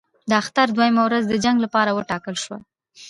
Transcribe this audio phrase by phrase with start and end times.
[0.29, 2.57] د اختر دوهمه ورځ د جنګ لپاره وټاکل شوه.